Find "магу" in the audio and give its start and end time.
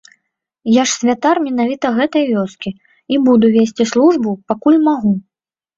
4.91-5.11